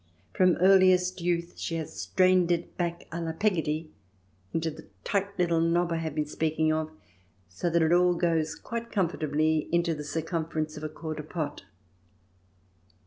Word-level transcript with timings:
From 0.33 0.55
earliest 0.55 1.21
youth 1.21 1.59
she 1.59 1.75
has 1.75 1.95
strained 2.01 2.51
it 2.51 2.75
back* 2.75 3.03
a 3.11 3.21
la 3.21 3.33
Pegotty, 3.33 3.91
into 4.51 4.71
the 4.71 4.87
little 5.37 5.37
tight 5.37 5.37
knob 5.37 5.91
I 5.91 5.97
have 5.97 6.15
been 6.15 6.25
speaking 6.25 6.73
of, 6.73 6.89
so 7.47 7.69
that 7.69 7.83
it 7.83 7.93
all 7.93 8.15
goes 8.15 8.55
quite 8.55 8.91
comfortably 8.91 9.69
into 9.71 9.93
the 9.93 10.03
circumference 10.03 10.75
of 10.75 10.83
a 10.83 10.89
quarter 10.89 11.21
pot. 11.21 11.65